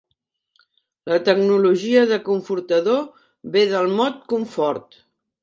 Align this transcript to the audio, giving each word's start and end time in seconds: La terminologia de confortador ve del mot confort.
La 1.11 1.19
terminologia 1.27 2.05
de 2.13 2.17
confortador 2.31 3.05
ve 3.59 3.65
del 3.75 3.93
mot 4.01 4.19
confort. 4.35 5.01